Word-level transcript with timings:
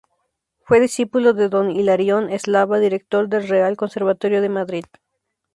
Fue 0.63 0.79
discípulo 0.79 1.33
de 1.33 1.47
Don 1.47 1.69
Hilarión 1.69 2.31
Eslava, 2.31 2.79
director 2.79 3.29
del 3.29 3.47
Real 3.47 3.77
conservatorio 3.77 4.41
de 4.41 4.49
Madrid. 4.49 4.85